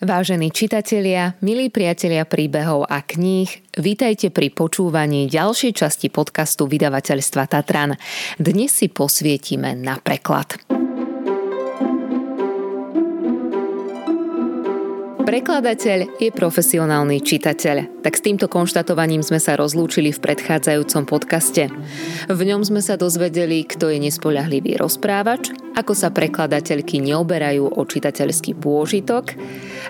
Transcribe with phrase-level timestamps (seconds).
[0.00, 8.00] Vážení čitatelia, milí priatelia príbehov a kníh, vítajte pri počúvaní ďalšej časti podcastu vydavateľstva Tatran.
[8.40, 10.69] Dnes si posvietime na preklad.
[15.30, 21.70] Prekladateľ je profesionálny čitateľ, tak s týmto konštatovaním sme sa rozlúčili v predchádzajúcom podcaste.
[22.26, 28.58] V ňom sme sa dozvedeli, kto je nespoľahlivý rozprávač, ako sa prekladateľky neoberajú o čitateľský
[28.58, 29.38] pôžitok,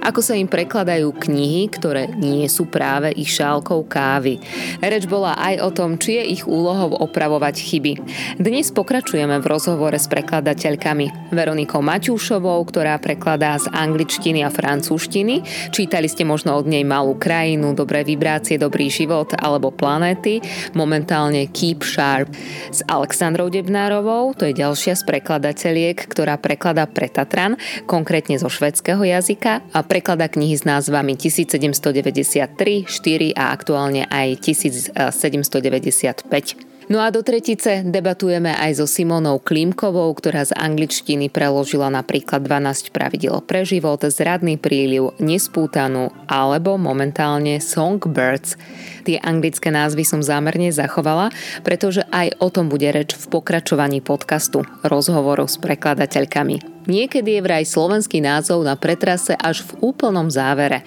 [0.04, 4.44] ako sa im prekladajú knihy, ktoré nie sú práve ich šálkou kávy.
[4.84, 7.92] Reč bola aj o tom, či je ich úlohou opravovať chyby.
[8.36, 15.70] Dnes pokračujeme v rozhovore s prekladateľkami Veronikou Maťúšovou, ktorá prekladá z angličtiny a francúzštiny krajiny.
[15.70, 20.42] Čítali ste možno od nej Malú krajinu, Dobré vibrácie, Dobrý život alebo Planéty.
[20.74, 22.34] Momentálne Keep Sharp.
[22.74, 27.54] S Alexandrou Debnárovou, to je ďalšia z prekladateľiek, ktorá prekladá pre Tatran,
[27.86, 36.70] konkrétne zo švedského jazyka a prekladá knihy s názvami 1793, 4 a aktuálne aj 1795.
[36.90, 42.90] No a do tretice debatujeme aj so Simonou Klimkovou, ktorá z angličtiny preložila napríklad 12
[42.90, 48.58] pravidel pre život, zradný príliv, nespútanú alebo momentálne Songbirds.
[49.06, 51.30] Tie anglické názvy som zámerne zachovala,
[51.62, 56.79] pretože aj o tom bude reč v pokračovaní podcastu rozhovoru s prekladateľkami.
[56.88, 60.80] Niekedy je vraj slovenský názov na pretrase až v úplnom závere.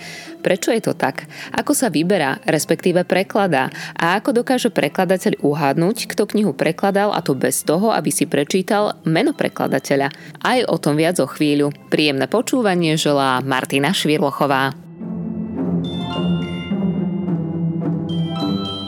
[0.44, 1.24] Prečo je to tak?
[1.56, 3.72] Ako sa vyberá, respektíve prekladá?
[3.96, 9.00] A ako dokáže prekladateľ uhádnuť, kto knihu prekladal a to bez toho, aby si prečítal
[9.08, 10.12] meno prekladateľa?
[10.44, 11.72] Aj o tom viac o chvíľu.
[11.88, 14.76] Príjemné počúvanie želá Martina Švirlochová.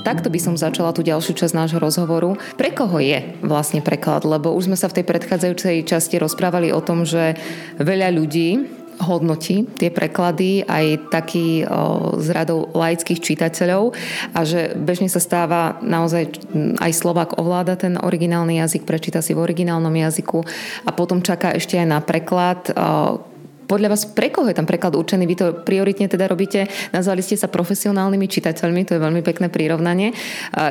[0.05, 2.37] Takto by som začala tú ďalšiu časť nášho rozhovoru.
[2.55, 4.21] Pre koho je vlastne preklad?
[4.21, 7.33] Lebo už sme sa v tej predchádzajúcej časti rozprávali o tom, že
[7.81, 13.91] veľa ľudí hodnotí tie preklady aj taký o, z radou laických čitateľov
[14.31, 16.31] a že bežne sa stáva naozaj
[16.79, 20.39] aj Slovak ovláda ten originálny jazyk, prečíta si v originálnom jazyku
[20.87, 23.34] a potom čaká ešte aj na preklad, o,
[23.65, 25.23] podľa vás pre koho je tam preklad určený?
[25.25, 30.13] Vy to prioritne teda robíte, nazvali ste sa profesionálnymi čitateľmi, to je veľmi pekné prirovnanie.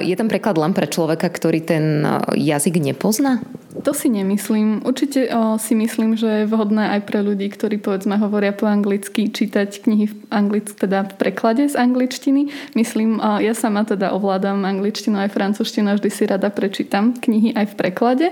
[0.02, 3.42] Je tam preklad len pre človeka, ktorý ten jazyk nepozná?
[3.84, 4.80] To si nemyslím.
[4.80, 9.28] Určite o, si myslím, že je vhodné aj pre ľudí, ktorí povedzme hovoria po anglicky,
[9.28, 12.48] čítať knihy v anglic, teda v preklade z angličtiny.
[12.72, 17.66] Myslím, o, ja sama teda ovládam angličtinu aj francúzštinu vždy si rada prečítam knihy aj
[17.70, 18.26] v preklade.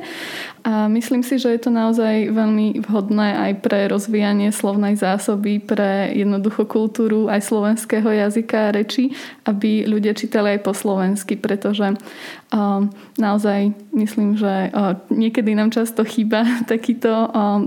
[0.62, 6.14] A myslím si, že je to naozaj veľmi vhodné aj pre rozvíjanie slovnej zásoby, pre
[6.14, 9.10] jednoducho kultúru aj slovenského jazyka a reči,
[9.42, 11.98] aby ľudia čítali aj po slovensky, pretože
[13.18, 14.70] naozaj myslím, že
[15.10, 17.10] niekedy nám často chýba takýto,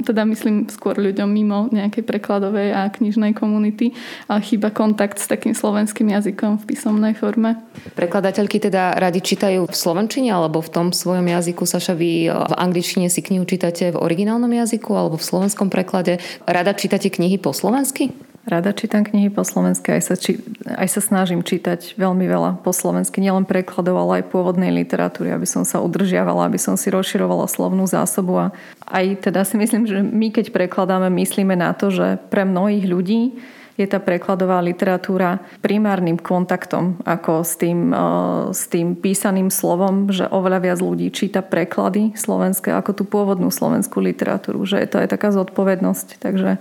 [0.07, 3.91] teda myslím skôr ľuďom mimo nejakej prekladovej a knižnej komunity,
[4.39, 7.59] chýba kontakt s takým slovenským jazykom v písomnej forme.
[7.99, 11.67] Prekladateľky teda radi čítajú v slovenčine alebo v tom svojom jazyku?
[11.67, 16.23] Saša, vy v angličtine si knihu čítate v originálnom jazyku alebo v slovenskom preklade?
[16.47, 18.15] Rada čítate knihy po slovensky?
[18.45, 20.37] Rada čítam knihy po slovensky, aj sa, či,
[20.69, 25.49] aj sa snažím čítať veľmi veľa po slovensky, nielen prekladov, ale aj pôvodnej literatúry, aby
[25.49, 28.37] som sa udržiavala, aby som si rozširovala slovnú zásobu.
[28.37, 28.45] A
[28.85, 33.33] aj teda si myslím, že my keď prekladáme, myslíme na to, že pre mnohých ľudí
[33.75, 38.07] je tá prekladová literatúra primárnym kontaktom ako s tým, e,
[38.55, 43.99] s tým písaným slovom, že oveľa viac ľudí číta preklady slovenské ako tú pôvodnú slovenskú
[43.99, 46.57] literatúru, že je to aj taká zodpovednosť, takže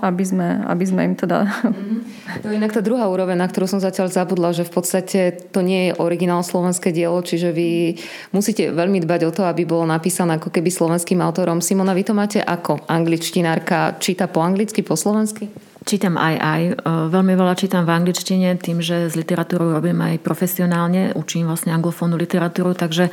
[0.00, 1.44] aby sme, aby sme im teda...
[1.44, 1.98] Mm-hmm.
[2.40, 5.20] To je inak tá druhá úroveň, na ktorú som zatiaľ zabudla, že v podstate
[5.52, 8.00] to nie je originál slovenské dielo, čiže vy
[8.32, 11.60] musíte veľmi dbať o to, aby bolo napísané ako keby slovenským autorom.
[11.60, 14.00] Simona, vy to máte ako angličtinárka?
[14.00, 15.73] Číta po anglicky, po slovensky?
[15.84, 16.62] Čítam aj aj.
[16.64, 16.72] E,
[17.12, 22.16] veľmi veľa čítam v angličtine, tým, že s literatúrou robím aj profesionálne, učím vlastne anglofónnu
[22.16, 23.12] literatúru, takže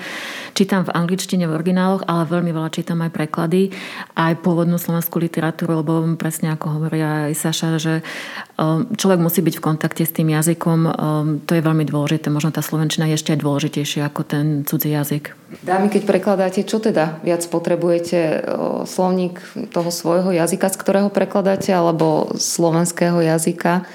[0.56, 3.76] čítam v angličtine v origináloch, ale veľmi veľa čítam aj preklady,
[4.16, 8.04] aj pôvodnú slovenskú literatúru, lebo presne ako hovoria aj Saša, že e,
[8.96, 10.92] človek musí byť v kontakte s tým jazykom, e,
[11.44, 12.32] to je veľmi dôležité.
[12.32, 15.36] Možno tá slovenčina je ešte dôležitejšia ako ten cudzí jazyk.
[15.52, 18.48] Dámy, keď prekladáte, čo teda viac potrebujete?
[18.88, 19.44] Slovník
[19.76, 22.32] toho svojho jazyka, z ktorého prekladáte, alebo
[22.62, 23.90] slovenského jazyka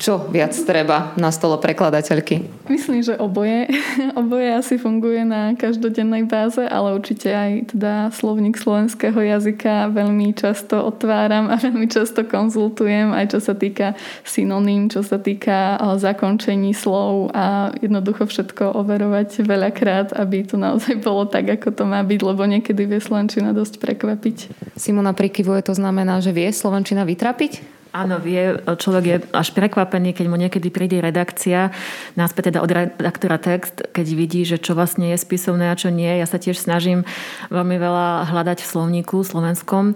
[0.00, 2.64] čo viac treba na stolo prekladateľky?
[2.72, 3.68] Myslím, že oboje.
[4.20, 10.80] oboje asi funguje na každodennej báze, ale určite aj teda slovník slovenského jazyka veľmi často
[10.80, 13.92] otváram a veľmi často konzultujem, aj čo sa týka
[14.24, 21.28] synonym, čo sa týka zakončení slov a jednoducho všetko overovať veľakrát, aby to naozaj bolo
[21.28, 24.36] tak, ako to má byť, lebo niekedy vie slovenčina dosť prekvapiť.
[24.80, 27.83] Simona prikyvuje, to znamená, že vie slovenčina vytrapiť?
[27.94, 31.70] Áno, vie, človek je až prekvapený, keď mu niekedy príde redakcia,
[32.18, 36.10] náspäť teda od redaktora text, keď vidí, že čo vlastne je spisovné a čo nie.
[36.10, 37.06] Ja sa tiež snažím
[37.54, 39.94] veľmi veľa hľadať v slovníku slovenskom,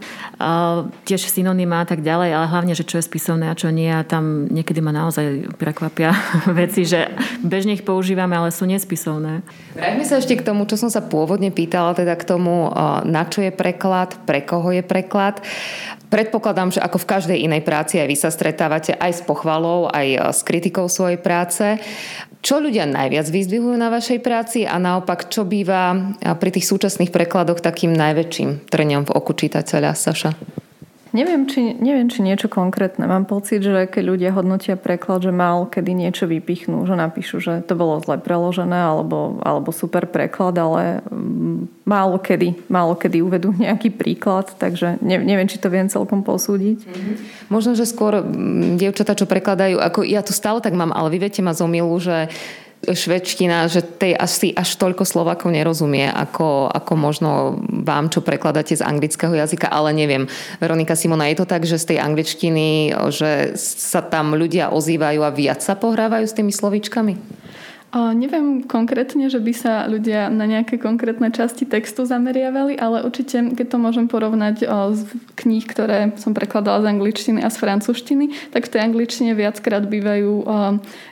[1.11, 3.91] tiež synonymá a tak ďalej, ale hlavne, že čo je spisovné a čo nie.
[3.91, 6.15] A tam niekedy ma naozaj prekvapia
[6.55, 7.11] veci, že
[7.43, 9.43] bežne ich používame, ale sú nespisovné.
[9.75, 12.71] Vráťme sa ešte k tomu, čo som sa pôvodne pýtala, teda k tomu,
[13.03, 15.43] na čo je preklad, pre koho je preklad.
[16.09, 20.07] Predpokladám, že ako v každej inej práci aj vy sa stretávate aj s pochvalou, aj
[20.09, 21.77] e, s kritikou svojej práce.
[22.41, 25.97] Čo ľudia najviac vyzdvihujú na vašej práci a naopak, čo býva e,
[26.33, 30.33] pri tých súčasných prekladoch takým najväčším trňom v oku čitateľa, Saša?
[31.17, 33.09] Neviem či, neviem, či niečo konkrétne.
[33.09, 37.65] Mám pocit, že keď ľudia hodnotia preklad, že mal kedy niečo vypichnú, že napíšu, že
[37.65, 43.57] to bolo zle preložené alebo, alebo super preklad, ale mm, málo kedy, málo kedy uvedú
[43.65, 46.79] nejaký príklad, takže ne, neviem, či to viem celkom posúdiť.
[46.85, 47.15] Mm-hmm.
[47.49, 51.25] Možno, že skôr mm, dievčatá, čo prekladajú, ako ja tu stále tak mám, ale vy
[51.25, 52.29] viete ma zomilu, že
[52.87, 57.31] švedština, že tej asi až toľko Slovakov nerozumie, ako, ako možno
[57.83, 60.31] vám, čo prekladáte z anglického jazyka, ale neviem.
[60.63, 65.35] Veronika Simona, je to tak, že z tej angličtiny, že sa tam ľudia ozývajú a
[65.35, 67.15] viac sa pohrávajú s tými slovíčkami?
[67.89, 73.57] O, neviem konkrétne, že by sa ľudia na nejaké konkrétne časti textu zameriavali, ale určite,
[73.57, 75.09] keď to môžem porovnať o, z
[75.41, 80.33] kníh, ktoré som prekladala z angličtiny a z francúzštiny, tak v tej angličtine viackrát bývajú
[80.37, 80.45] o,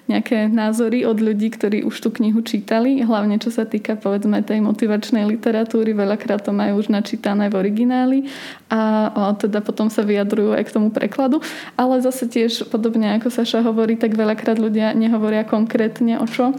[0.05, 4.61] nejaké názory od ľudí, ktorí už tú knihu čítali, hlavne čo sa týka povedzme tej
[4.61, 8.29] motivačnej literatúry, veľakrát to majú už načítané v origináli
[8.69, 11.40] a o, teda potom sa vyjadrujú aj k tomu prekladu,
[11.72, 16.52] ale zase tiež podobne ako Saša hovorí, tak veľakrát ľudia nehovoria konkrétne o čo,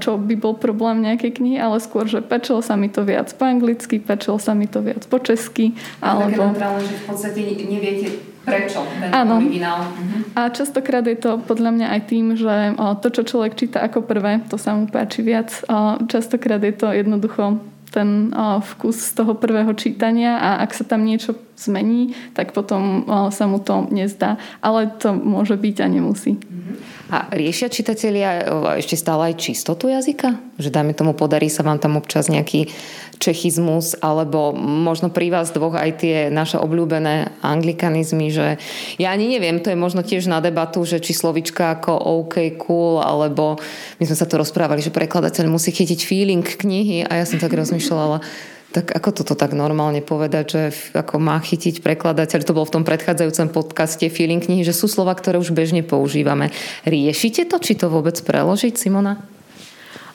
[0.00, 3.44] čo by bol problém nejakej knihy, ale skôr, že páčilo sa mi to viac po
[3.44, 5.74] anglicky, páčilo sa mi to viac po česky.
[6.02, 6.52] Alebo...
[6.52, 8.08] Také že v podstate neviete
[8.42, 9.38] prečo ten Áno.
[9.38, 9.86] originál.
[9.86, 10.34] Uh-huh.
[10.34, 14.42] A častokrát je to podľa mňa aj tým, že to, čo človek číta ako prvé,
[14.50, 15.62] to sa mu páči viac.
[16.10, 17.62] Častokrát je to jednoducho
[17.92, 18.32] ten
[18.72, 23.60] vkus z toho prvého čítania a ak sa tam niečo zmení, tak potom sa mu
[23.62, 24.40] to nezdá.
[24.58, 26.40] Ale to môže byť a nemusí.
[27.12, 28.40] A riešia čitatelia
[28.80, 30.32] ešte stále aj čistotu jazyka?
[30.56, 32.72] Že dajme tomu, podarí sa vám tam občas nejaký
[33.20, 38.56] čechizmus, alebo možno pri vás dvoch aj tie naše obľúbené anglikanizmy, že
[38.96, 41.92] ja ani neviem, to je možno tiež na debatu, že či slovička ako
[42.24, 43.60] OK, cool, alebo
[44.00, 47.52] my sme sa to rozprávali, že prekladateľ musí chytiť feeling knihy a ja som tak
[47.52, 48.24] rozmýšľala,
[48.72, 50.62] tak ako toto tak normálne povedať, že
[50.96, 55.12] ako má chytiť prekladateľ, to bolo v tom predchádzajúcom podcaste feeling knihy, že sú slova,
[55.12, 56.48] ktoré už bežne používame.
[56.88, 59.20] Riešite to, či to vôbec preložiť, Simona?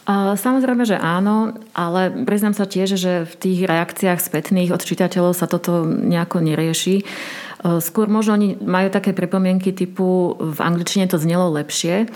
[0.07, 5.51] Samozrejme, že áno, ale priznám sa tiež, že v tých reakciách spätných od čitateľov sa
[5.51, 7.03] toto nejako nerieši.
[7.83, 12.07] Skôr možno oni majú také pripomienky typu v angličtine to znelo lepšie,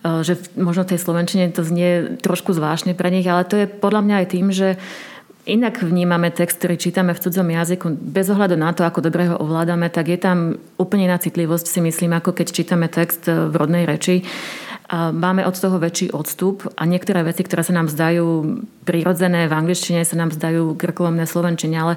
[0.00, 4.14] že možno tej slovenčine to znie trošku zvláštne pre nich, ale to je podľa mňa
[4.24, 4.80] aj tým, že
[5.48, 9.40] inak vnímame text, ktorý čítame v cudzom jazyku, bez ohľadu na to, ako dobre ho
[9.40, 13.88] ovládame, tak je tam úplne iná citlivosť, si myslím, ako keď čítame text v rodnej
[13.88, 14.28] reči.
[14.88, 19.52] A máme od toho väčší odstup a niektoré veci, ktoré sa nám zdajú prirodzené v
[19.52, 21.94] angličtine, sa nám zdajú grkolomné slovenčine, ale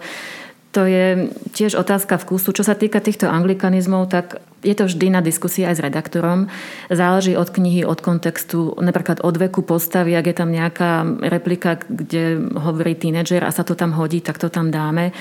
[0.71, 2.55] to je tiež otázka vkusu.
[2.55, 6.47] Čo sa týka týchto anglikanizmov, tak je to vždy na diskusii aj s redaktorom.
[6.87, 12.39] Záleží od knihy, od kontextu, napríklad od veku postavy, ak je tam nejaká replika, kde
[12.55, 15.11] hovorí tínedžer a sa to tam hodí, tak to tam dáme.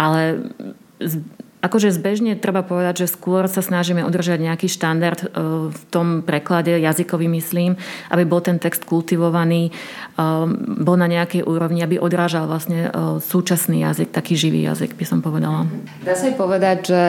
[0.00, 0.48] Ale
[1.66, 5.26] Akože zbežne treba povedať, že skôr sa snažíme udržať nejaký štandard e,
[5.74, 7.74] v tom preklade, jazykový myslím,
[8.14, 9.74] aby bol ten text kultivovaný,
[10.14, 10.30] e,
[10.78, 15.18] bol na nejakej úrovni, aby odrážal vlastne e, súčasný jazyk, taký živý jazyk, by som
[15.26, 15.66] povedala.
[16.06, 17.02] Dá sa aj povedať, že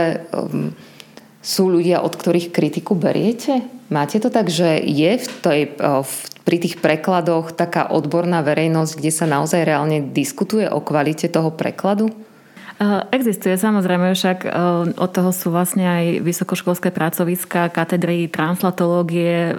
[1.45, 3.61] sú ľudia, od ktorých kritiku beriete?
[3.93, 9.11] Máte to tak, že je v tej, v, pri tých prekladoch taká odborná verejnosť, kde
[9.13, 12.09] sa naozaj reálne diskutuje o kvalite toho prekladu?
[12.77, 14.51] Eh, existuje samozrejme, však eh,
[15.01, 19.53] od toho sú vlastne aj vysokoškolské pracoviska, katedry translatológie, eh,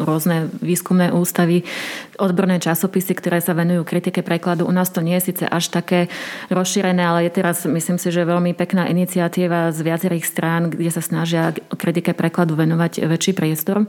[0.00, 1.68] rôzne výskumné ústavy,
[2.16, 4.64] odborné časopisy, ktoré sa venujú kritike prekladu.
[4.64, 6.08] U nás to nie je síce až také
[6.48, 11.04] rozšírené, ale je teraz, myslím si, že veľmi pekná iniciatíva z viacerých strán, kde sa
[11.04, 13.84] snažia kritike prekladu venovať väčší priestor.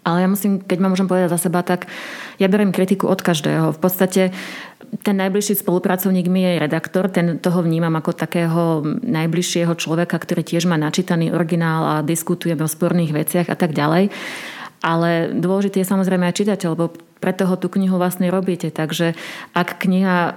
[0.00, 1.84] Ale ja musím, keď ma môžem povedať za seba, tak
[2.40, 3.76] ja beriem kritiku od každého.
[3.76, 4.32] V podstate
[5.04, 10.66] ten najbližší spolupracovník mi je redaktor, ten toho vnímam ako takého najbližšieho človeka, ktorý tiež
[10.66, 14.08] má načítaný originál a diskutujeme o sporných veciach a tak ďalej.
[14.80, 18.72] Ale dôležitý je samozrejme aj čitateľ, lebo pre toho tú knihu vlastne robíte.
[18.72, 19.12] Takže
[19.52, 20.32] ak kniha e,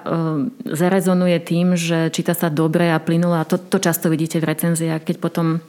[0.67, 5.15] zarezonuje tým, že číta sa dobre a plynula, to, to často vidíte v recenziách, keď
[5.23, 5.63] potom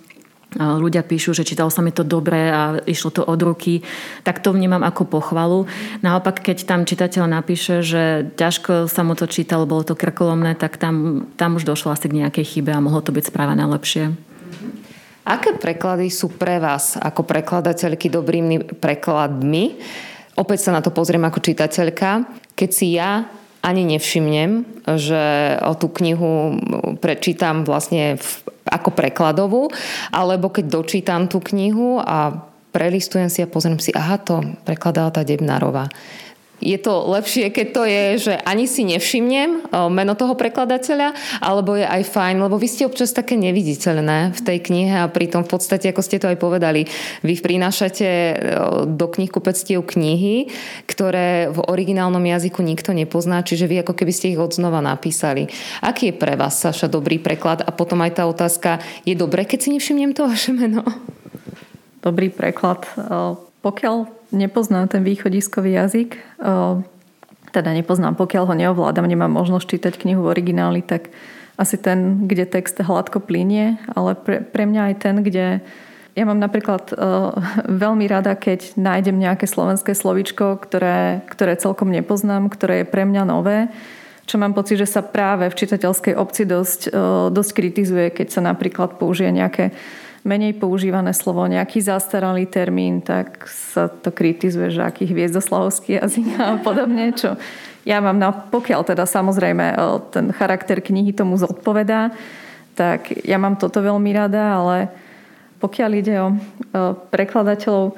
[0.58, 3.82] ľudia píšu, že čítalo sa mi to dobre a išlo to od ruky,
[4.22, 5.66] tak to vnímam ako pochvalu.
[6.00, 10.78] Naopak, keď tam čitateľ napíše, že ťažko sa mu to čítalo, bolo to krkolomné, tak
[10.78, 14.14] tam, tam už došlo asi k nejakej chybe a mohlo to byť správané lepšie.
[15.24, 19.80] Aké preklady sú pre vás ako prekladateľky dobrými prekladmi?
[20.36, 22.28] Opäť sa na to pozriem ako čitateľka.
[22.52, 23.24] Keď si ja
[23.64, 26.60] ani nevšimnem, že tú knihu
[27.00, 28.28] prečítam vlastne v,
[28.68, 29.72] ako prekladovú,
[30.12, 32.44] alebo keď dočítam tú knihu a
[32.76, 35.88] prelistujem si a pozriem si, aha, to prekladala tá Debnárová
[36.64, 41.12] je to lepšie, keď to je, že ani si nevšimnem meno toho prekladateľa,
[41.44, 45.44] alebo je aj fajn, lebo vy ste občas také neviditeľné v tej knihe a pritom
[45.44, 46.88] v podstate, ako ste to aj povedali,
[47.20, 48.08] vy prinášate
[48.88, 50.48] do knihkupectiev knihy,
[50.88, 55.52] ktoré v originálnom jazyku nikto nepozná, čiže vy ako keby ste ich odznova napísali.
[55.84, 57.60] Aký je pre vás, Saša, dobrý preklad?
[57.60, 60.80] A potom aj tá otázka, je dobré, keď si nevšimnem to vaše meno?
[62.00, 62.88] Dobrý preklad.
[63.64, 66.20] Pokiaľ nepoznám ten východiskový jazyk,
[67.48, 71.08] teda nepoznám, pokiaľ ho neovládam, nemám možnosť čítať knihu v origináli, tak
[71.56, 75.64] asi ten, kde text hladko plinie, ale pre, pre mňa aj ten, kde
[76.14, 77.34] ja mám napríklad uh,
[77.84, 83.22] veľmi rada, keď nájdem nejaké slovenské slovičko, ktoré, ktoré celkom nepoznám, ktoré je pre mňa
[83.26, 83.70] nové,
[84.24, 88.40] čo mám pocit, že sa práve v čitateľskej obci dosť, uh, dosť kritizuje, keď sa
[88.42, 89.70] napríklad použije nejaké
[90.24, 96.56] menej používané slovo, nejaký zastaralý termín, tak sa to kritizuje, že aký hviezdoslavovský jazyk a
[96.64, 97.36] podobne, čo
[97.84, 99.76] ja mám, na, pokiaľ teda samozrejme e,
[100.08, 102.16] ten charakter knihy tomu zodpovedá,
[102.72, 104.88] tak ja mám toto veľmi rada, ale
[105.60, 106.36] pokiaľ ide o e,
[107.12, 107.94] prekladateľov, e,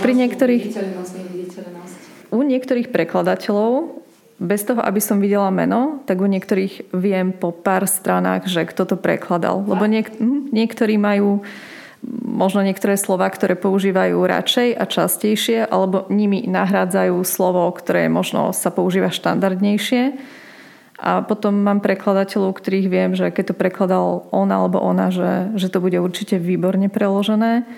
[0.00, 0.62] pri niektorých...
[2.32, 3.99] U niektorých prekladateľov
[4.40, 8.88] bez toho, aby som videla meno, tak u niektorých viem po pár stranách, že kto
[8.88, 9.60] to prekladal.
[9.68, 11.44] Lebo niek- hm, niektorí majú
[12.24, 18.72] možno niektoré slova, ktoré používajú radšej a častejšie, alebo nimi nahrádzajú slovo, ktoré možno sa
[18.72, 20.16] používa štandardnejšie.
[21.00, 25.68] A potom mám prekladateľov, ktorých viem, že keď to prekladal on alebo ona, že, že
[25.68, 27.68] to bude určite výborne preložené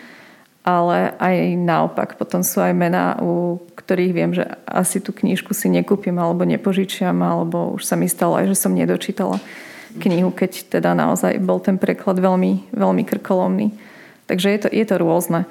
[0.62, 2.14] ale aj naopak.
[2.14, 7.18] Potom sú aj mená, u ktorých viem, že asi tú knižku si nekúpim alebo nepožičiam,
[7.18, 9.42] alebo už sa mi stalo aj, že som nedočítala
[9.98, 13.74] knihu, keď teda naozaj bol ten preklad veľmi, veľmi krkolomný.
[14.30, 15.44] Takže je to, je to rôzne.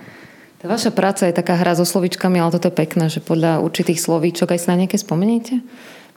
[0.61, 3.97] Tá vaša práca je taká hra so slovíčkami, ale toto je pekné, že podľa určitých
[3.97, 5.61] slovíčok aj sa na nejaké spomeniete?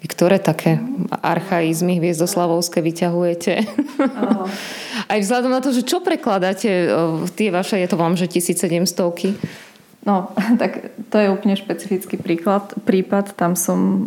[0.04, 0.84] Vy ktoré také
[1.24, 3.64] archaizmy hviezdoslavovské vyťahujete?
[4.04, 4.44] Oh.
[5.12, 6.68] Aj vzhľadom na to, že čo prekladáte,
[7.32, 8.84] tie vaše, je to vám, že 1700
[10.04, 13.32] No, tak to je úplne špecifický príklad, prípad.
[13.32, 14.04] Tam som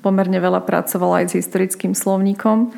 [0.00, 2.72] pomerne veľa pracovala aj s historickým slovníkom,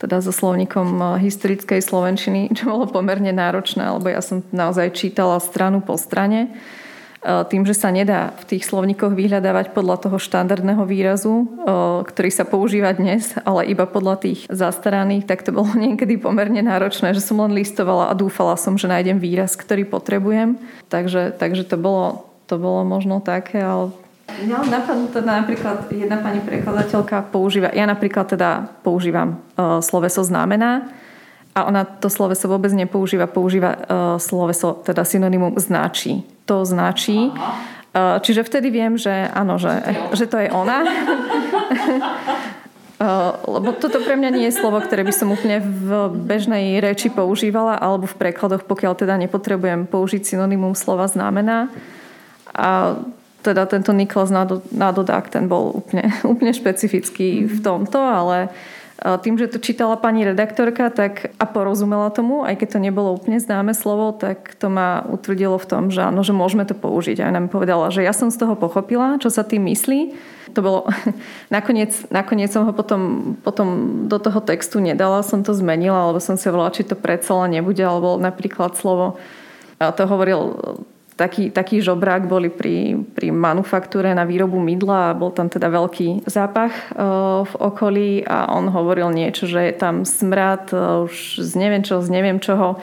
[0.00, 5.84] teda so slovníkom historickej slovenčiny, čo bolo pomerne náročné, lebo ja som naozaj čítala stranu
[5.84, 6.81] po strane E,
[7.22, 11.46] tým, že sa nedá v tých slovníkoch vyhľadávať podľa toho štandardného výrazu, e,
[12.02, 17.14] ktorý sa používa dnes, ale iba podľa tých zastaraných, tak to bolo niekedy pomerne náročné,
[17.14, 20.58] že som len listovala a dúfala som, že nájdem výraz, ktorý potrebujem.
[20.90, 23.94] Takže, takže to, bolo, to bolo možno také, ale
[24.48, 24.64] No,
[25.12, 30.88] teda napríklad jedna pani prekladateľka používa, ja napríklad teda používam uh, sloveso znamená
[31.52, 33.80] a ona to sloveso vôbec nepoužíva, používa uh,
[34.16, 37.30] sloveso, teda synonymum značí to značí.
[37.32, 38.20] Aha.
[38.24, 39.68] Čiže vtedy viem, že áno, že,
[40.16, 40.80] že to je ona.
[43.44, 47.76] Lebo toto pre mňa nie je slovo, ktoré by som úplne v bežnej reči používala
[47.76, 51.68] alebo v prekladoch, pokiaľ teda nepotrebujem použiť synonymum slova znamená.
[52.56, 52.96] A
[53.44, 54.32] teda tento Niklas
[54.72, 60.22] Nadodák, ten bol úplne, úplne špecifický v tomto, ale uh, tým, že to čítala pani
[60.22, 65.02] redaktorka tak, a porozumela tomu, aj keď to nebolo úplne známe slovo, tak to ma
[65.10, 67.18] utvrdilo v tom, že áno, že môžeme to použiť.
[67.22, 70.14] A nám povedala, že ja som z toho pochopila, čo sa tým myslí.
[70.54, 70.80] To bolo,
[71.56, 73.68] nakoniec, nakoniec som ho potom, potom
[74.06, 77.82] do toho textu nedala, som to zmenila, alebo som si hovorila, či to predsa nebude,
[77.82, 79.18] alebo napríklad slovo
[79.90, 80.40] to hovoril
[81.16, 86.24] taký, taký žobrák boli pri, pri manufaktúre na výrobu mydla a bol tam teda veľký
[86.24, 86.84] zápach e,
[87.44, 92.00] v okolí a on hovoril niečo, že je tam smrad e, už z neviem čo,
[92.00, 92.80] z neviem čoho.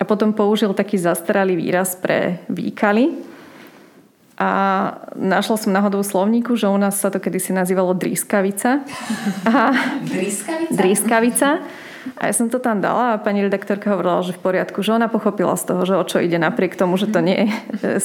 [0.00, 3.30] A potom použil taký zastaralý výraz pre výkaly.
[4.40, 4.50] A
[5.14, 8.82] našla som náhodou slovníku, že u nás sa to kedysi nazývalo drískavica.
[10.10, 10.74] Drískavica?
[10.74, 11.48] Drískavica.
[12.18, 15.06] A ja som to tam dala a pani redaktorka hovorila, že v poriadku, že ona
[15.06, 17.50] pochopila z toho, že o čo ide napriek tomu, že to nie,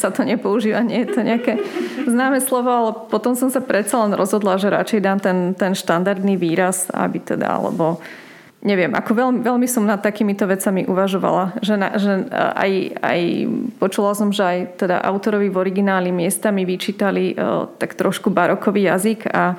[0.01, 1.57] sa to nepoužíva, nie je to nejaké
[2.05, 6.37] známe slovo, ale potom som sa predsa len rozhodla, že radšej dám ten, ten štandardný
[6.37, 7.97] výraz, aby teda, alebo
[8.65, 11.61] neviem, ako veľmi, veľmi som nad takýmito vecami uvažovala.
[11.61, 13.19] Že, na, že aj, aj
[13.77, 19.29] počula som, že aj teda autorovi v origináli miestami vyčítali uh, tak trošku barokový jazyk
[19.29, 19.57] a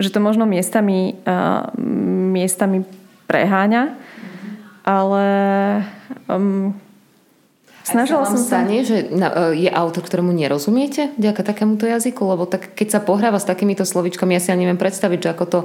[0.00, 1.68] že to možno miestami, uh,
[2.32, 3.94] miestami preháňa.
[4.82, 5.26] Ale
[6.26, 6.74] um,
[7.82, 8.62] Snažila som sa...
[8.62, 12.22] stane, že e, je autor, ktorému nerozumiete vďaka takémuto jazyku?
[12.22, 15.44] Lebo tak, keď sa pohráva s takýmito slovičkami, ja si ani neviem predstaviť, že ako
[15.50, 15.60] to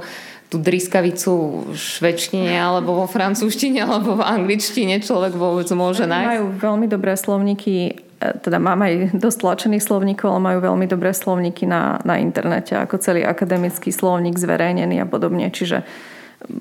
[0.47, 1.31] tú driskavicu
[1.69, 6.29] v švedčine alebo vo francúzštine alebo v angličtine človek vôbec môže nájsť.
[6.39, 11.13] Majú veľmi dobré slovníky e, teda mám aj dosť tlačených slovníkov, ale majú veľmi dobré
[11.13, 15.53] slovníky na, na internete, ako celý akademický slovník zverejnený a podobne.
[15.53, 15.85] Čiže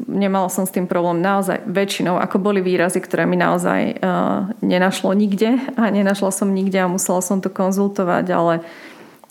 [0.08, 5.12] nemala som s tým problém naozaj väčšinou, ako boli výrazy, ktoré mi naozaj uh, nenašlo
[5.12, 8.54] nikde a nenašla som nikde a musela som to konzultovať, ale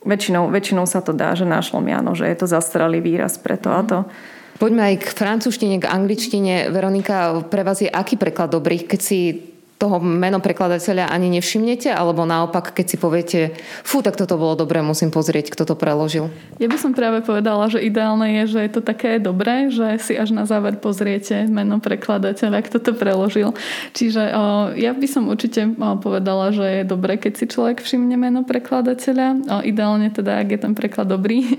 [0.05, 3.57] väčšinou, väčšinou sa to dá, že našlo mi áno, že je to zastralý výraz pre
[3.57, 3.99] to a to.
[4.55, 6.71] Poďme aj k francúzštine, k angličtine.
[6.71, 9.19] Veronika, pre vás je aký preklad dobrý, keď si
[9.75, 13.39] toho meno prekladateľa ani nevšimnete, alebo naopak, keď si poviete,
[13.83, 16.31] fú, tak toto bolo dobré, musím pozrieť, kto to preložil?
[16.63, 20.13] Ja by som práve povedala, že ideálne je, že je to také dobré, že si
[20.15, 23.51] až na záver pozriete meno prekladateľa, kto to preložil.
[23.91, 24.43] Čiže o,
[24.79, 29.27] ja by som určite o, povedala, že je dobré, keď si človek všimne meno prekladateľa.
[29.43, 31.43] O, ideálne teda, ak je ten preklad dobrý.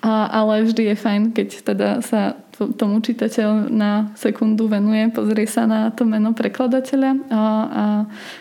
[0.00, 2.40] A, ale vždy je fajn, keď teda sa
[2.76, 7.84] tomu čitateľ na sekundu venuje, pozrie sa na to meno prekladateľa a, a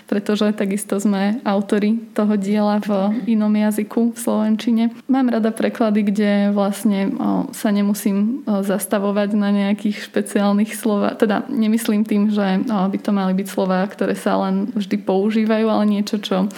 [0.09, 4.83] pretože takisto sme autori toho diela v inom jazyku, v slovenčine.
[5.07, 7.13] Mám rada preklady, kde vlastne
[7.53, 11.21] sa nemusím zastavovať na nejakých špeciálnych slovách.
[11.21, 15.85] Teda nemyslím tým, že by to mali byť slová, ktoré sa len vždy používajú, ale
[15.85, 16.49] niečo, čo,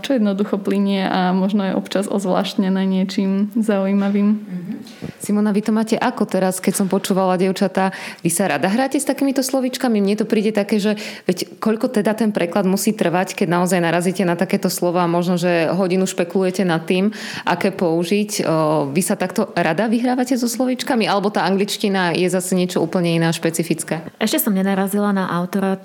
[0.00, 4.28] čo jednoducho plinie a možno je občas ozvláštnené niečím zaujímavým.
[4.38, 4.76] Mm-hmm.
[5.20, 9.06] Simona, vy to máte ako teraz, keď som počúvala, dievčatá, vy sa rada hráte s
[9.06, 10.02] takýmito slovičkami?
[10.02, 14.22] Mne to príde také, že veď koľko teda ten preklad musí trvať, keď naozaj narazíte
[14.26, 17.10] na takéto slova možno, že hodinu špekulujete nad tým,
[17.44, 18.46] aké použiť.
[18.90, 21.06] Vy sa takto rada vyhrávate so slovičkami?
[21.06, 24.02] Alebo tá angličtina je zase niečo úplne iné špecifické?
[24.22, 25.78] Ešte som nenarazila na autora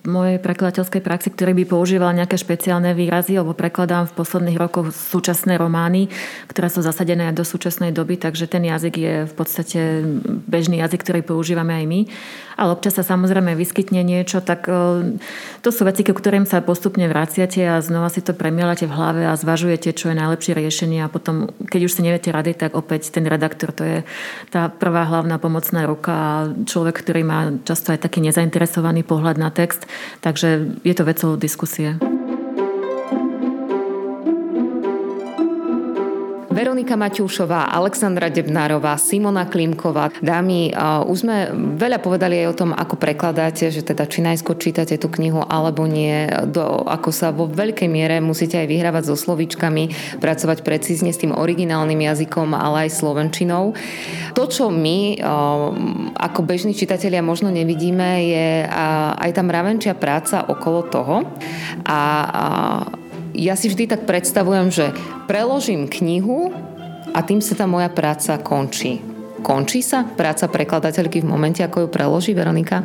[0.00, 5.60] mojej prekladateľskej praxi, ktorý by používal nejaké špeciálne výrazy, lebo prekladám v posledných rokoch súčasné
[5.60, 6.08] romány,
[6.48, 9.99] ktoré sú zasadené do súčasnej doby, takže ten jazyk je v podstate
[10.48, 12.00] bežný jazyk, ktorý používame aj my.
[12.60, 15.16] Ale občas sa samozrejme vyskytne niečo, tak e,
[15.64, 19.22] to sú veci, ku ktorým sa postupne vraciate a znova si to premielate v hlave
[19.24, 23.16] a zvažujete, čo je najlepšie riešenie a potom, keď už si neviete rady, tak opäť
[23.16, 23.98] ten redaktor, to je
[24.52, 26.32] tá prvá hlavná pomocná ruka a
[26.68, 29.88] človek, ktorý má často aj taký nezainteresovaný pohľad na text,
[30.20, 32.19] Takže je to vecou diskusie.
[36.50, 40.10] Veronika Maťúšová, Alexandra Debnárová, Simona Klimková.
[40.18, 40.74] Dámy,
[41.06, 45.06] už sme veľa povedali aj o tom, ako prekladáte, že teda či najskôr čítate tú
[45.14, 50.66] knihu alebo nie, do, ako sa vo veľkej miere musíte aj vyhrávať so slovíčkami, pracovať
[50.66, 53.72] precízne s tým originálnym jazykom, ale aj slovenčinou.
[54.34, 55.22] To, čo my
[56.18, 58.66] ako bežní čitatelia možno nevidíme, je
[59.16, 61.16] aj tá mravenčia práca okolo toho.
[61.86, 61.98] A
[63.34, 64.86] ja si vždy tak predstavujem, že
[65.30, 66.50] preložím knihu
[67.14, 69.02] a tým sa tá moja práca končí.
[69.40, 72.84] Končí sa práca prekladateľky v momente, ako ju preloží Veronika?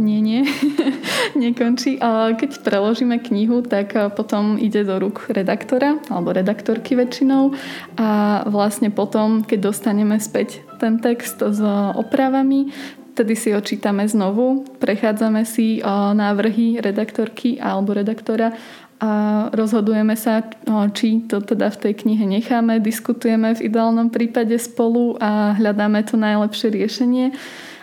[0.00, 0.48] Nie, nie,
[1.36, 2.00] nekončí.
[2.36, 7.52] Keď preložíme knihu, tak potom ide do rúk redaktora alebo redaktorky väčšinou
[8.00, 11.60] a vlastne potom, keď dostaneme späť ten text s
[11.96, 12.72] opravami,
[13.12, 15.84] Vtedy si ho čítame znovu, prechádzame si
[16.16, 18.56] návrhy redaktorky alebo redaktora
[19.02, 19.10] a
[19.50, 20.46] rozhodujeme sa,
[20.94, 26.14] či to teda v tej knihe necháme, diskutujeme v ideálnom prípade spolu a hľadáme to
[26.14, 27.34] najlepšie riešenie.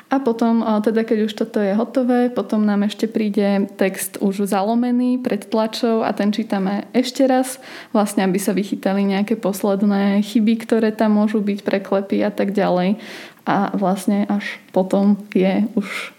[0.09, 5.21] A potom, teda keď už toto je hotové, potom nám ešte príde text už zalomený
[5.21, 7.61] pred tlačou a ten čítame ešte raz,
[7.93, 12.97] vlastne aby sa vychytali nejaké posledné chyby, ktoré tam môžu byť, preklepy a tak ďalej.
[13.45, 16.15] A vlastne až potom je už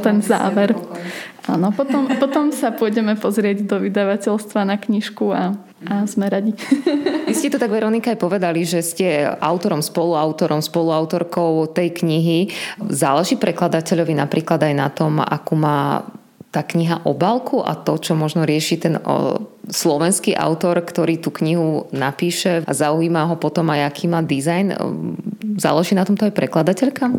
[0.00, 0.72] ten záver.
[1.44, 5.52] Áno, potom, potom sa pôjdeme pozrieť do vydavateľstva na knižku a,
[5.84, 6.56] a sme radi.
[7.28, 12.48] Vy ste to tak, Veronika, aj povedali, že ste autorom, spoluautorom, spoluautorkou tej knihy.
[12.88, 16.08] Záleží prekladateľovi napríklad aj na tom, akú má
[16.48, 18.94] tá kniha obálku a to, čo možno rieši ten
[19.66, 24.78] slovenský autor, ktorý tú knihu napíše a zaujíma ho potom aj aký má dizajn.
[25.58, 27.10] Záleží na tomto aj prekladateľka?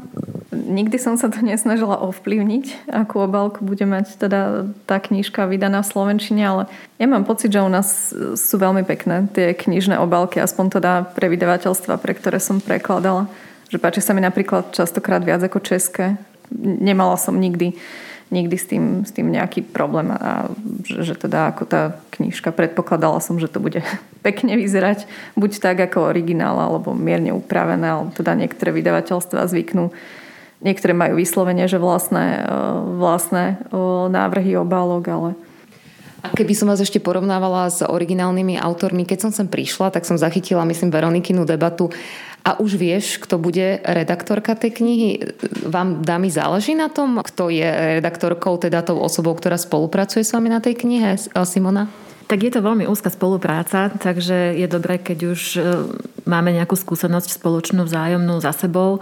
[0.65, 5.91] Nikdy som sa to nesnažila ovplyvniť, akú obálku bude mať teda tá knižka vydaná v
[5.93, 6.63] Slovenčine, ale
[6.97, 11.29] ja mám pocit, že u nás sú veľmi pekné tie knižné obálky, aspoň teda pre
[11.29, 13.29] vydavateľstva, pre ktoré som prekladala.
[13.69, 16.17] Že páči sa mi napríklad častokrát viac ako české.
[16.57, 17.77] nemala som nikdy
[18.33, 20.49] nikdy s tým, s tým nejaký problém a
[20.81, 21.81] že, že teda ako tá
[22.17, 23.85] knižka predpokladala som, že to bude
[24.25, 25.05] pekne vyzerať
[25.37, 29.93] buď tak ako originál alebo mierne upravené, alebo teda niektoré vydavateľstva zvyknú
[30.65, 32.57] niektoré majú vyslovene, že vlastné, e,
[32.97, 33.55] vlastné e,
[34.09, 35.29] návrhy obálok, ale
[36.25, 40.17] a keby som vás ešte porovnávala s originálnymi autormi, keď som sem prišla, tak som
[40.17, 41.93] zachytila, myslím, Veronikinu debatu
[42.41, 45.09] a už vieš, kto bude redaktorka tej knihy?
[45.69, 50.49] Vám dámy záleží na tom, kto je redaktorkou, teda tou osobou, ktorá spolupracuje s vami
[50.49, 51.13] na tej knihe,
[51.45, 51.89] Simona?
[52.25, 55.41] Tak je to veľmi úzka spolupráca, takže je dobré, keď už
[56.25, 59.01] máme nejakú skúsenosť spoločnú, vzájomnú za sebou.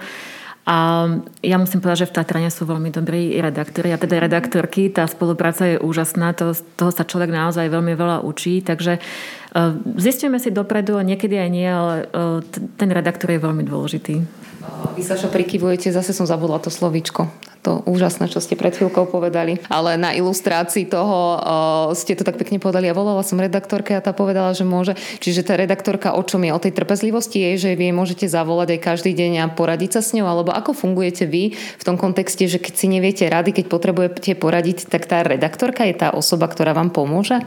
[0.63, 1.08] A
[1.43, 4.88] ja musím povedať, že v Tatrane sú veľmi dobrí redaktori a teda redaktorky.
[4.88, 10.39] Tá spolupráca je úžasná, to, toho sa človek naozaj veľmi veľa učí, takže uh, zistíme
[10.39, 12.39] si dopredu a niekedy aj nie, ale uh,
[12.80, 14.23] ten redaktor je veľmi dôležitý.
[14.93, 17.26] Vy sa prikyvujete, zase som zabudla to slovíčko.
[17.63, 19.56] To úžasné, čo ste pred chvíľkou povedali.
[19.71, 22.91] Ale na ilustrácii toho uh, ste to tak pekne povedali.
[22.91, 24.99] Ja volala som redaktorke a tá povedala, že môže.
[25.23, 26.52] Čiže tá redaktorka o čom je?
[26.52, 30.12] O tej trpezlivosti je, že vy môžete zavolať aj každý deň a poradiť sa s
[30.12, 30.28] ňou?
[30.28, 34.91] Alebo ako fungujete vy v tom kontexte, že keď si neviete rady, keď potrebujete poradiť,
[34.91, 37.41] tak tá redaktorka je tá osoba, ktorá vám pomôže?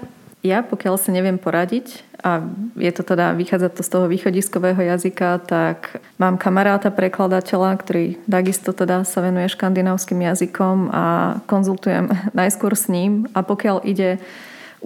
[0.46, 2.42] Ja, pokiaľ sa neviem poradiť, a
[2.78, 8.70] je to teda, vychádza to z toho východiskového jazyka, tak mám kamaráta prekladateľa, ktorý takisto
[8.70, 11.04] teda sa venuje škandinávskym jazykom a
[11.50, 14.22] konzultujem najskôr s ním a pokiaľ ide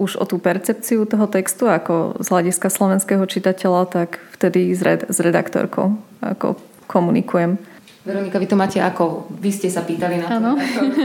[0.01, 5.05] už o tú percepciu toho textu ako z hľadiska slovenského čitateľa, tak vtedy s, red,
[5.05, 5.93] s redaktorkou
[6.25, 6.57] ako
[6.89, 7.61] komunikujem.
[8.01, 9.29] Veronika, vy to máte ako?
[9.29, 10.33] Vy ste sa pýtali na to?
[10.33, 10.51] Áno.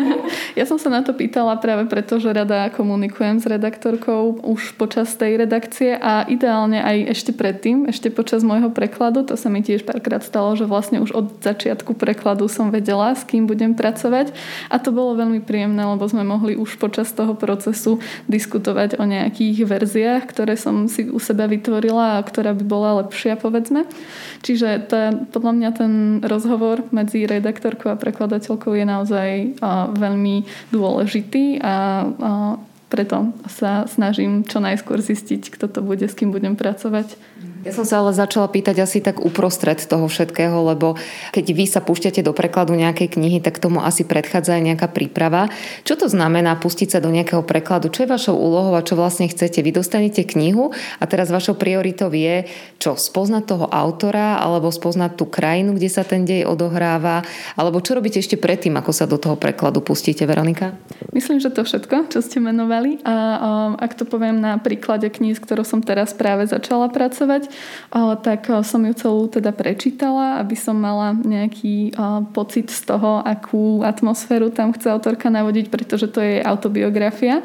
[0.58, 5.12] ja som sa na to pýtala práve preto, že rada komunikujem s redaktorkou už počas
[5.12, 9.28] tej redakcie a ideálne aj ešte predtým, ešte počas môjho prekladu.
[9.28, 13.28] To sa mi tiež párkrát stalo, že vlastne už od začiatku prekladu som vedela, s
[13.28, 14.32] kým budem pracovať.
[14.72, 19.68] A to bolo veľmi príjemné, lebo sme mohli už počas toho procesu diskutovať o nejakých
[19.68, 23.84] verziách, ktoré som si u seba vytvorila a ktorá by bola lepšia, povedzme.
[24.40, 25.92] Čiže tá, podľa mňa ten
[26.24, 29.30] rozhovor medzi redaktorkou a prekladateľkou je naozaj
[29.94, 30.36] veľmi
[30.74, 32.06] dôležitý a
[32.86, 37.18] preto sa snažím čo najskôr zistiť, kto to bude, s kým budem pracovať.
[37.66, 40.94] Ja som sa ale začala pýtať asi tak uprostred toho všetkého, lebo
[41.34, 45.50] keď vy sa púšťate do prekladu nejakej knihy, tak tomu asi predchádza aj nejaká príprava.
[45.82, 47.90] Čo to znamená pustiť sa do nejakého prekladu?
[47.90, 49.66] Čo je vašou úlohou a čo vlastne chcete?
[49.66, 50.70] Vy dostanete knihu
[51.02, 52.46] a teraz vašou prioritou je
[52.78, 52.94] čo?
[52.94, 57.26] Spoznať toho autora alebo spoznať tú krajinu, kde sa ten dej odohráva?
[57.58, 60.78] Alebo čo robíte ešte predtým, ako sa do toho prekladu pustíte, Veronika?
[61.10, 63.02] Myslím, že to všetko, čo ste menovali.
[63.02, 67.55] A ak to poviem na príklade kníh, s ktorou som teraz práve začala pracovať,
[68.22, 71.96] tak som ju celú teda prečítala, aby som mala nejaký
[72.36, 77.40] pocit z toho, akú atmosféru tam chce autorka navodiť, pretože to je autobiografia.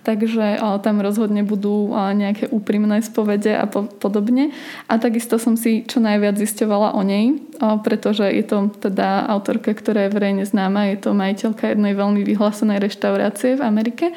[0.00, 4.48] Takže tam rozhodne budú nejaké úprimné spovede a podobne.
[4.88, 7.36] A takisto som si čo najviac zisťovala o nej,
[7.84, 12.80] pretože je to teda autorka, ktorá je verejne známa, je to majiteľka jednej veľmi vyhlásenej
[12.80, 14.16] reštaurácie v Amerike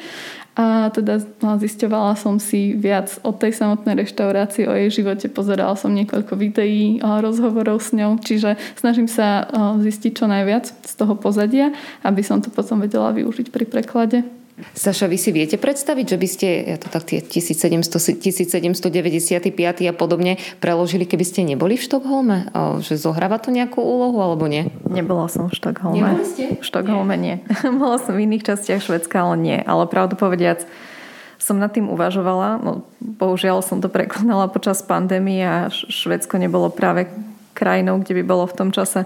[0.54, 5.26] a teda no, zisťovala som si viac o tej samotnej reštaurácii, o jej živote.
[5.26, 9.50] Pozerala som niekoľko videí, rozhovorov s ňou, čiže snažím sa
[9.82, 11.74] zistiť čo najviac z toho pozadia,
[12.06, 14.22] aby som to potom vedela využiť pri preklade.
[14.54, 19.50] Saša, vy si viete predstaviť, že by ste, ja to tak tie 1700, 1795
[19.90, 22.54] a podobne preložili, keby ste neboli v Štokholme?
[22.78, 24.70] Že zohráva to nejakú úlohu alebo nie?
[24.86, 25.98] Nebola som v Štokholme.
[25.98, 26.44] Neboli ste?
[26.54, 27.42] V Štokholme nie.
[27.82, 29.58] Bola som v iných častiach Švedska, ale nie.
[29.58, 30.62] Ale pravdu povediac,
[31.42, 32.62] som nad tým uvažovala.
[32.62, 37.10] No, bohužiaľ som to prekonala počas pandémie a Švedsko nebolo práve
[37.58, 39.02] krajinou, kde by bolo v tom čase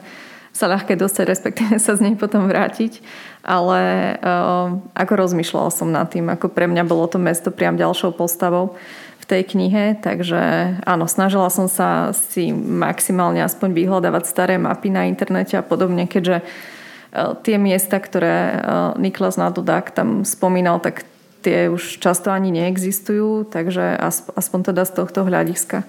[0.58, 2.98] sa ľahké dostať, respektíve sa z nej potom vrátiť.
[3.46, 3.80] Ale
[4.18, 8.74] uh, ako rozmýšľala som nad tým, ako pre mňa bolo to mesto priam ďalšou postavou
[9.22, 15.06] v tej knihe, takže áno, snažila som sa si maximálne aspoň vyhľadávať staré mapy na
[15.06, 18.58] internete a podobne, keďže uh, tie miesta, ktoré uh,
[18.98, 21.06] Niklas Nadodak tam spomínal, tak
[21.46, 23.94] tie už často ani neexistujú, takže
[24.34, 25.86] aspoň teda z tohto hľadiska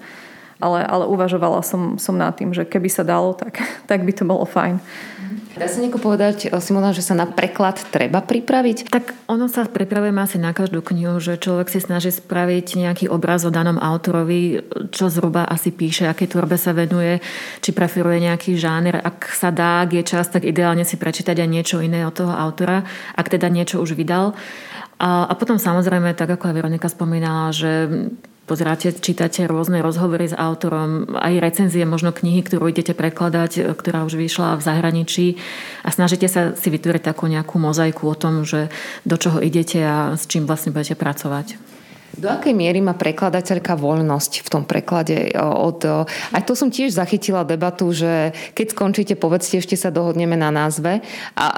[0.60, 3.58] ale, ale uvažovala som, som nad tým, že keby sa dalo, tak,
[3.90, 4.78] tak by to bolo fajn.
[5.50, 8.86] Dá sa nieko povedať, Simona, že sa na preklad treba pripraviť?
[8.86, 13.42] Tak ono sa pripravujeme asi na každú knihu, že človek si snaží spraviť nejaký obraz
[13.42, 14.62] o danom autorovi,
[14.94, 17.18] čo zhruba asi píše, aké tvorbe sa venuje,
[17.58, 19.02] či preferuje nejaký žáner.
[19.02, 22.30] Ak sa dá, ak je čas, tak ideálne si prečítať aj niečo iné od toho
[22.30, 22.86] autora,
[23.18, 24.38] ak teda niečo už vydal.
[25.02, 27.90] A, a potom samozrejme, tak ako aj Veronika spomínala, že
[28.50, 34.18] pozeráte, čítate rôzne rozhovory s autorom, aj recenzie, možno knihy, ktorú idete prekladať, ktorá už
[34.18, 35.26] vyšla v zahraničí
[35.86, 38.66] a snažíte sa si vytvoriť takú nejakú mozaiku o tom, že
[39.06, 41.79] do čoho idete a s čím vlastne budete pracovať.
[42.18, 45.30] Do akej miery má prekladateľka voľnosť v tom preklade?
[45.38, 45.78] Od,
[46.34, 50.98] aj to som tiež zachytila debatu, že keď skončíte, povedzte, ešte sa dohodneme na názve.
[51.38, 51.54] A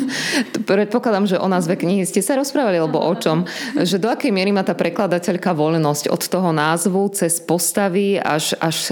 [0.70, 3.46] predpokladám, že o názve knihy ste sa rozprávali, alebo o čom?
[3.78, 8.90] Že do akej miery má tá prekladateľka voľnosť od toho názvu cez postavy až, až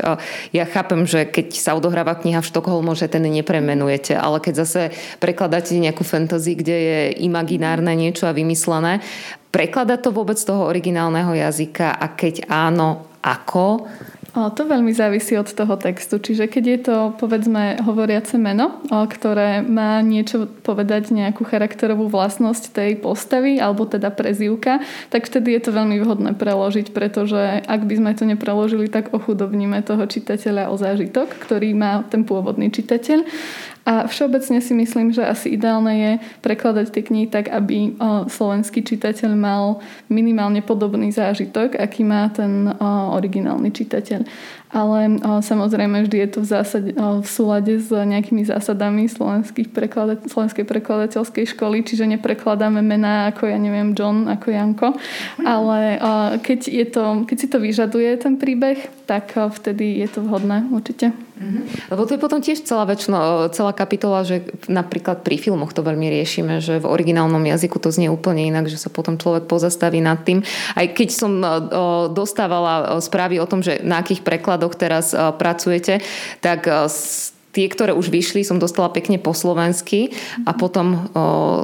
[0.55, 4.83] ja chápem, že keď sa odohráva kniha v Štokholmu, že ten nepremenujete, ale keď zase
[5.19, 9.03] prekladáte nejakú fantasy, kde je imaginárne niečo a vymyslené,
[9.53, 13.85] Preklada to vôbec toho originálneho jazyka a keď áno, ako?
[14.33, 16.17] O, to veľmi závisí od toho textu.
[16.17, 22.73] Čiže keď je to, povedzme, hovoriace meno, o, ktoré má niečo povedať, nejakú charakterovú vlastnosť
[22.73, 24.81] tej postavy, alebo teda prezývka,
[25.13, 29.85] tak vtedy je to veľmi vhodné preložiť, pretože ak by sme to nepreložili, tak ochudobníme
[29.85, 33.29] toho čitateľa o zážitok, ktorý má ten pôvodný čitateľ.
[33.83, 37.99] A všeobecne si myslím, že asi ideálne je prekladať tie knihy tak, aby
[38.31, 42.71] slovenský čitateľ mal minimálne podobný zážitok, aký má ten
[43.11, 44.23] originálny čitateľ
[44.73, 49.05] ale samozrejme vždy je to v, zásade, v súlade s nejakými zásadami
[49.69, 54.89] preklada, slovenskej prekladateľskej školy, čiže neprekladáme mená ako ja neviem John, ako Janko,
[55.45, 56.01] ale
[56.41, 61.13] keď, je to, keď si to vyžaduje ten príbeh, tak vtedy je to vhodné určite.
[61.43, 61.91] Mm-hmm.
[61.91, 66.07] Lebo to je potom tiež celá, väčno, celá kapitola, že napríklad pri filmoch to veľmi
[66.07, 70.23] riešime, že v originálnom jazyku to znie úplne inak, že sa potom človek pozastaví nad
[70.23, 70.47] tým.
[70.79, 71.43] Aj keď som
[72.15, 75.99] dostávala správy o tom, že na akých prekladoch teraz pracujete,
[76.39, 76.71] tak
[77.53, 80.17] tie, ktoré už vyšli, som dostala pekne po slovensky
[80.49, 80.99] a potom o,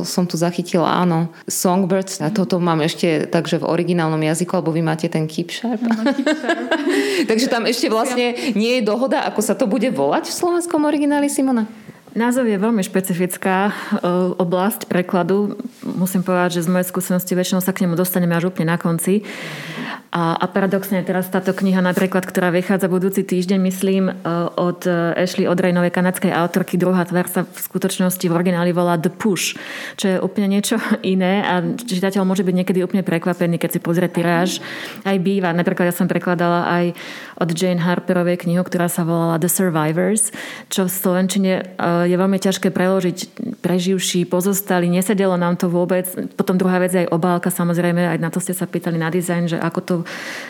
[0.05, 2.20] som tu zachytila, áno, Songbirds.
[2.20, 5.81] A toto mám ešte takže v originálnom jazyku, alebo vy máte ten Keep Sharp.
[5.81, 6.68] keep sharp.
[7.33, 11.33] takže tam ešte vlastne nie je dohoda, ako sa to bude volať v slovenskom origináli,
[11.33, 11.64] Simona?
[12.16, 13.70] Názov je veľmi špecifická
[14.40, 15.61] oblasť prekladu.
[15.85, 19.22] Musím povedať, že z mojej skúsenosti väčšinou sa k nemu dostaneme až úplne na konci.
[20.09, 24.12] A, a paradoxne teraz táto kniha napríklad, ktorá vychádza budúci týždeň, myslím, e,
[24.57, 29.61] od Ashley Odrejnovej kanadskej autorky, druhá tvár sa v skutočnosti v origináli volá The Push,
[30.01, 34.09] čo je úplne niečo iné a čitateľ môže byť niekedy úplne prekvapený, keď si pozrie
[34.09, 34.64] tiráž.
[35.05, 35.53] Aj býva.
[35.53, 36.85] Napríklad ja som prekladala aj
[37.37, 40.33] od Jane Harperovej knihu, ktorá sa volala The Survivors,
[40.73, 41.62] čo v Slovenčine e,
[42.09, 43.18] je veľmi ťažké preložiť.
[43.61, 46.09] Preživší, pozostali, nesedelo nám to vôbec.
[46.33, 49.44] Potom druhá vec je aj obálka, samozrejme, aj na to ste sa pýtali na dizajn,
[49.53, 49.98] že ako to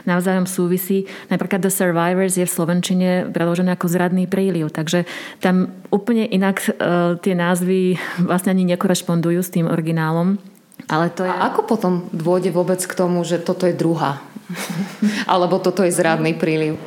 [0.09, 1.07] navzájom súvisí.
[1.29, 5.07] Napríklad The Survivors je v Slovenčine preložené ako zradný príliv, takže
[5.39, 10.41] tam úplne inak uh, tie názvy vlastne ani nekorešpondujú s tým originálom.
[10.89, 11.31] Ale to je...
[11.31, 14.25] A ako potom dôjde vôbec k tomu, že toto je druhá?
[15.33, 16.81] Alebo toto je zradný príliv?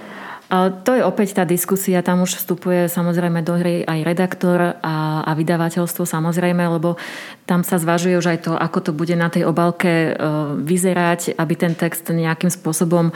[0.51, 5.31] To je opäť tá diskusia, tam už vstupuje samozrejme do hry aj redaktor a, a
[5.31, 6.99] vydavateľstvo samozrejme, lebo
[7.47, 10.13] tam sa zvažuje už aj to, ako to bude na tej obálke e,
[10.59, 13.15] vyzerať, aby ten text nejakým spôsobom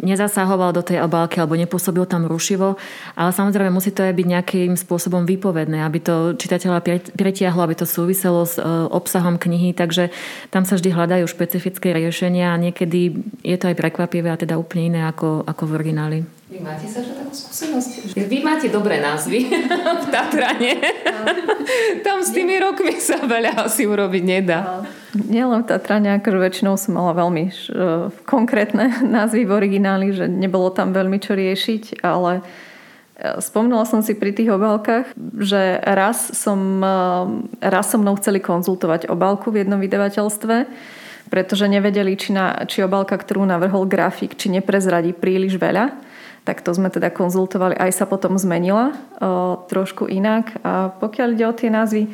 [0.00, 2.80] nezasahoval do tej obálky alebo nepôsobil tam rušivo,
[3.18, 6.80] ale samozrejme musí to aj byť nejakým spôsobom výpovedné, aby to čitateľa
[7.12, 10.14] pretiahlo, aby to súviselo s e, obsahom knihy, takže
[10.48, 14.96] tam sa vždy hľadajú špecifické riešenia a niekedy je to aj prekvapivé a teda úplne
[14.96, 16.18] iné ako, ako v origináli.
[16.46, 18.14] Vy máte sa takú skúsenosť?
[18.14, 19.50] Vy máte dobré názvy
[20.02, 20.78] v Tatrane.
[22.06, 24.86] Tam s tými rokmi sa veľa asi urobiť nedá.
[25.26, 30.70] Nielen v Tatrane, akože väčšinou som mala veľmi uh, konkrétne názvy v origináli, že nebolo
[30.70, 36.78] tam veľmi čo riešiť, ale e, Spomnula som si pri tých obálkach, že raz, som,
[36.78, 36.98] e,
[37.58, 40.56] raz so mnou chceli konzultovať obálku v jednom vydavateľstve,
[41.26, 46.05] pretože nevedeli, či, na, či obálka, ktorú navrhol grafik, či neprezradí príliš veľa
[46.46, 47.74] tak to sme teda konzultovali.
[47.74, 50.54] Aj sa potom zmenila o, trošku inak.
[50.62, 52.06] A pokiaľ ide o tie názvy,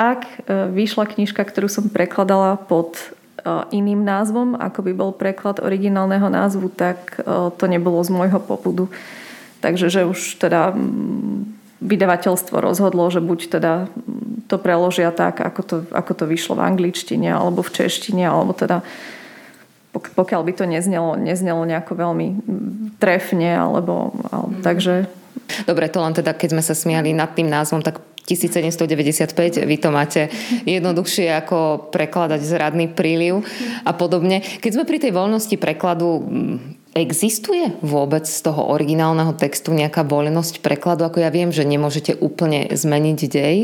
[0.00, 0.36] ak e,
[0.72, 6.72] vyšla knižka, ktorú som prekladala pod o, iným názvom, ako by bol preklad originálneho názvu,
[6.72, 8.88] tak o, to nebolo z môjho popudu.
[9.60, 10.72] Takže že už teda
[11.84, 13.72] vydavateľstvo rozhodlo, že buď teda
[14.48, 18.80] to preložia tak, ako to, ako to vyšlo v angličtine, alebo v češtine, alebo teda
[20.00, 22.26] pokiaľ by to neznelo, neznelo nejako veľmi
[23.00, 24.64] trefne, alebo, alebo mm.
[24.64, 24.94] takže...
[25.62, 29.88] Dobre, to len teda, keď sme sa smiali nad tým názvom, tak 1795, vy to
[29.94, 30.26] máte
[30.66, 33.46] jednoduchšie ako prekladať zradný príliv
[33.86, 34.42] a podobne.
[34.42, 36.26] Keď sme pri tej voľnosti prekladu,
[36.96, 41.06] existuje vôbec z toho originálneho textu nejaká voľnosť prekladu?
[41.06, 43.56] Ako ja viem, že nemôžete úplne zmeniť dej,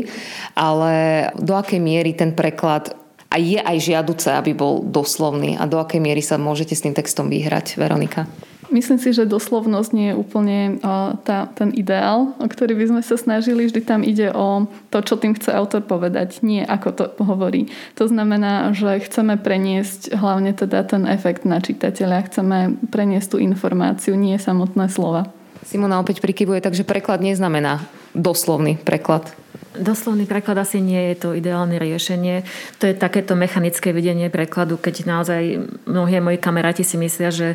[0.55, 0.93] ale
[1.35, 2.95] do akej miery ten preklad
[3.33, 6.93] a je aj žiaduce, aby bol doslovný a do akej miery sa môžete s tým
[6.93, 8.29] textom vyhrať, Veronika?
[8.73, 10.81] Myslím si, že doslovnosť nie je úplne
[11.21, 13.69] tá, ten ideál, o ktorý by sme sa snažili.
[13.69, 17.69] Vždy tam ide o to, čo tým chce autor povedať, nie ako to hovorí.
[18.01, 22.57] To znamená, že chceme preniesť hlavne teda ten efekt na čitateľa, chceme
[22.89, 25.29] preniesť tú informáciu, nie samotné slova.
[25.69, 27.85] Simona opäť prikyvuje, takže preklad neznamená
[28.17, 29.42] doslovný preklad.
[29.73, 32.45] Doslovný preklad asi nie je to ideálne riešenie.
[32.77, 35.41] To je takéto mechanické videnie prekladu, keď naozaj
[35.89, 37.47] mnohí moji kamaráti si myslia, že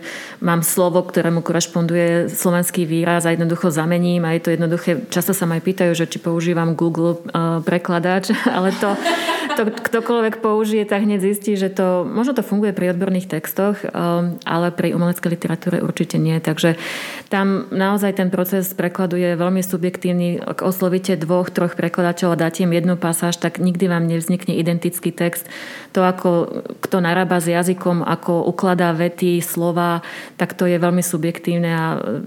[0.43, 5.07] mám slovo, ktorému korešponduje slovenský výraz a jednoducho zamením a je to jednoduché.
[5.15, 8.99] Často sa ma aj pýtajú, že či používam Google uh, prekladač, ale to,
[9.55, 14.35] to ktokoľvek použije, tak hneď zistí, že to, možno to funguje pri odborných textoch, um,
[14.43, 16.43] ale pri umeleckej literatúre určite nie.
[16.43, 16.75] Takže
[17.31, 20.43] tam naozaj ten proces prekladu je veľmi subjektívny.
[20.43, 25.13] Ak oslovíte dvoch, troch prekladačov, prekladateľa dáte im jednu pasáž, tak nikdy vám nevznikne identický
[25.13, 25.45] text.
[25.93, 30.01] To, ako kto narába s jazykom, ako ukladá vety, slova,
[30.41, 31.87] tak to je veľmi subjektívne a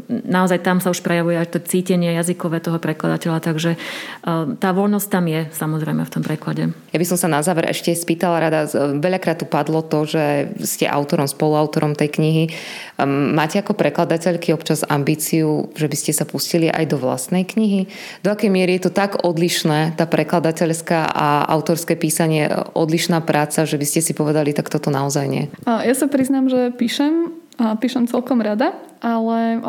[0.10, 3.78] naozaj tam sa už prejavuje aj to cítenie jazykové toho prekladateľa, takže e,
[4.58, 6.64] tá voľnosť tam je samozrejme v tom preklade.
[6.94, 10.86] Ja by som sa na záver ešte spýtala rada, veľakrát tu padlo to, že ste
[10.86, 12.44] autorom, spoluautorom tej knihy.
[13.08, 17.88] Máte ako prekladateľky občas ambíciu, že by ste sa pustili aj do vlastnej knihy?
[18.26, 23.64] Do akej miery je to tak odlišné odlišné, tá prekladateľská a autorské písanie, odlišná práca,
[23.64, 25.48] že by ste si povedali, tak toto naozaj nie?
[25.66, 29.62] Ja sa priznám, že píšem píšem celkom rada, ale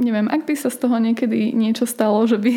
[0.00, 2.52] neviem, ak by sa z toho niekedy niečo stalo, že by,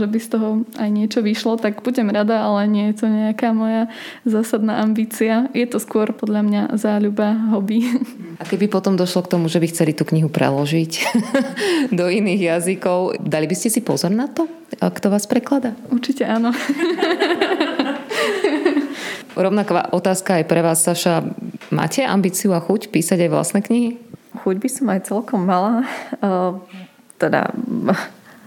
[0.00, 0.48] že by z toho
[0.80, 3.86] aj niečo vyšlo, tak budem rada, ale nie je to nejaká moja
[4.26, 5.48] zásadná ambícia.
[5.54, 7.86] Je to skôr podľa mňa záľuba, hobby.
[8.40, 10.92] A keby potom došlo k tomu, že by chceli tú knihu preložiť
[11.98, 15.76] do iných jazykov, dali by ste si pozor na to, kto vás preklada?
[15.92, 16.50] Určite áno.
[19.34, 21.26] Rovnaká otázka aj pre vás, Saša.
[21.74, 23.98] Máte ambíciu a chuť písať aj vlastné knihy?
[24.46, 25.82] Chuť by som aj celkom mala.
[26.22, 26.62] Uh,
[27.18, 27.50] teda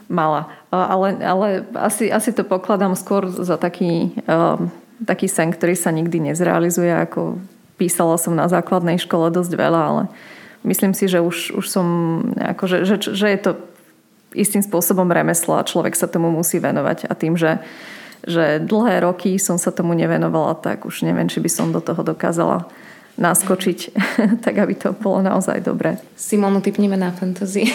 [0.08, 0.48] mala.
[0.72, 4.56] Uh, ale, ale asi, asi to pokladám skôr za taký, uh,
[5.04, 6.92] taký sen, ktorý sa nikdy nezrealizuje.
[7.04, 7.36] Ako
[7.76, 10.04] písala som na základnej škole dosť veľa, ale
[10.64, 11.88] myslím si, že už, už som
[12.32, 13.52] nejako, že, že, že je to
[14.36, 17.12] istým spôsobom remeslo a človek sa tomu musí venovať.
[17.12, 17.60] A tým, že
[18.28, 22.04] že dlhé roky som sa tomu nevenovala, tak už neviem, či by som do toho
[22.04, 22.68] dokázala
[23.18, 23.80] naskočiť,
[24.46, 25.98] tak aby to bolo naozaj dobré.
[26.14, 27.66] Simonu typneme na fantasy.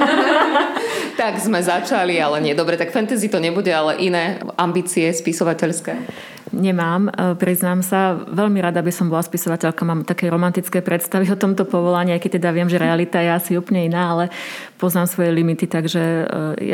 [1.20, 2.56] tak sme začali, ale nie.
[2.58, 5.94] Dobre, tak fantasy to nebude, ale iné ambície spisovateľské.
[6.50, 8.18] Nemám, e, priznám sa.
[8.18, 9.86] Veľmi rada by som bola spisovateľka.
[9.86, 13.52] Mám také romantické predstavy o tomto povolaní, aj keď teda viem, že realita je asi
[13.54, 14.34] úplne iná, ale
[14.74, 16.24] poznám svoje limity, takže e,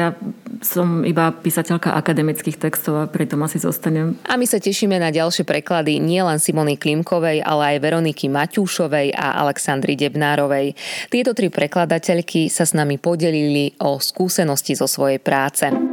[0.01, 0.17] ja
[0.65, 4.17] som iba písateľka akademických textov a pritom asi zostanem.
[4.25, 9.45] A my sa tešíme na ďalšie preklady nielen Simony Klimkovej, ale aj Veroniky Maťúšovej a
[9.45, 10.73] Aleksandry Debnárovej.
[11.13, 15.86] Tieto tri prekladateľky sa s nami podelili o skúsenosti zo svojej práce.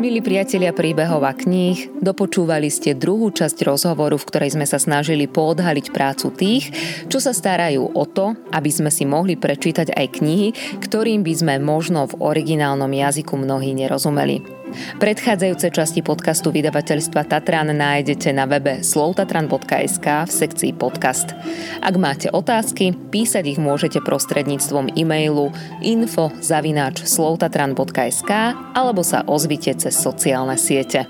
[0.00, 5.28] Milí priatelia príbehov a kníh, dopočúvali ste druhú časť rozhovoru, v ktorej sme sa snažili
[5.28, 6.72] poodhaliť prácu tých,
[7.12, 10.48] čo sa starajú o to, aby sme si mohli prečítať aj knihy,
[10.80, 14.59] ktorým by sme možno v originálnom jazyku mnohí nerozumeli.
[14.98, 21.32] Predchádzajúce časti podcastu vydavateľstva Tatran nájdete na webe slovtatran.sk v sekcii podcast.
[21.80, 25.50] Ak máte otázky, písať ich môžete prostredníctvom e-mailu
[25.82, 28.30] info zavináč slovtatran.sk
[28.76, 31.08] alebo sa ozvite cez sociálne siete.